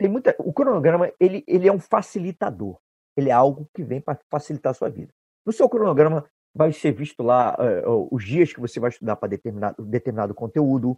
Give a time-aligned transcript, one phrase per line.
[0.00, 0.34] tem muita.
[0.38, 2.78] O cronograma ele, ele é um facilitador.
[3.14, 5.12] Ele é algo que vem para facilitar a sua vida.
[5.44, 9.28] No seu cronograma vai ser visto lá uh, os dias que você vai estudar para
[9.28, 10.96] determinado, determinado conteúdo,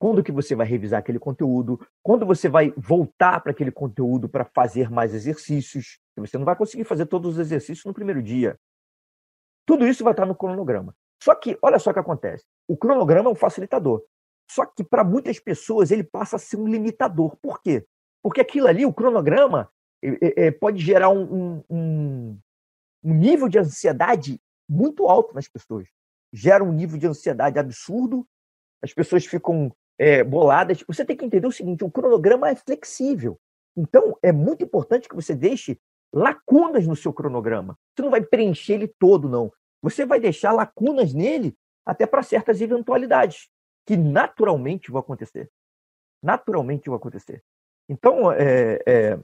[0.00, 4.46] quando que você vai revisar aquele conteúdo, quando você vai voltar para aquele conteúdo para
[4.46, 5.98] fazer mais exercícios.
[6.16, 8.58] Você não vai conseguir fazer todos os exercícios no primeiro dia.
[9.66, 10.94] Tudo isso vai estar no cronograma.
[11.22, 12.44] Só que, olha só o que acontece.
[12.66, 14.02] O cronograma é um facilitador.
[14.50, 17.36] Só que para muitas pessoas ele passa a ser um limitador.
[17.36, 17.86] Por quê?
[18.22, 19.70] Porque aquilo ali, o cronograma,
[20.02, 22.38] é, é, pode gerar um, um,
[23.02, 25.88] um nível de ansiedade muito alto nas pessoas.
[26.32, 28.26] Gera um nível de ansiedade absurdo,
[28.82, 30.82] as pessoas ficam é, boladas.
[30.86, 33.38] Você tem que entender o seguinte: o cronograma é flexível.
[33.76, 35.78] Então, é muito importante que você deixe
[36.12, 37.78] lacunas no seu cronograma.
[37.94, 39.52] Você não vai preencher ele todo, não.
[39.80, 43.48] Você vai deixar lacunas nele até para certas eventualidades
[43.86, 45.50] que naturalmente vão acontecer.
[46.22, 47.42] Naturalmente vão acontecer.
[47.88, 49.18] Então, é, é,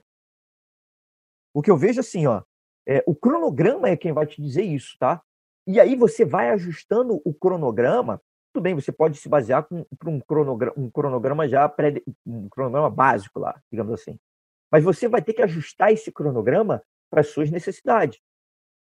[1.54, 2.42] o que eu vejo assim, ó,
[2.86, 5.22] é, o cronograma é quem vai te dizer isso, tá?
[5.66, 8.22] E aí você vai ajustando o cronograma.
[8.52, 12.48] Tudo bem, você pode se basear com, com um, cronograma, um cronograma já pré, um
[12.48, 14.18] cronograma básico lá, digamos assim.
[14.70, 18.18] Mas você vai ter que ajustar esse cronograma para as suas necessidades.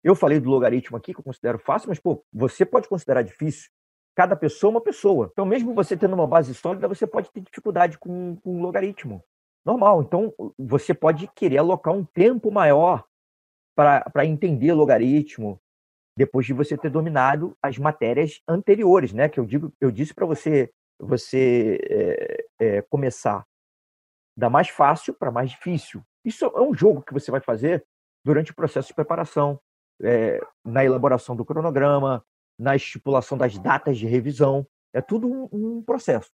[0.03, 3.71] Eu falei do logaritmo aqui, que eu considero fácil, mas pô, você pode considerar difícil.
[4.15, 5.29] Cada pessoa é uma pessoa.
[5.31, 9.23] Então, mesmo você tendo uma base sólida, você pode ter dificuldade com, um logaritmo.
[9.65, 10.03] Normal.
[10.03, 13.05] Então, você pode querer alocar um tempo maior
[13.75, 15.61] para entender logaritmo,
[16.17, 19.29] depois de você ter dominado as matérias anteriores, né?
[19.29, 23.45] Que eu digo, eu disse para você, você é, é, começar
[24.37, 26.03] da mais fácil para mais difícil.
[26.25, 27.85] Isso é um jogo que você vai fazer
[28.25, 29.59] durante o processo de preparação,
[30.03, 32.25] é, na elaboração do cronograma,
[32.59, 34.67] na estipulação das datas de revisão.
[34.93, 36.31] É tudo um, um processo.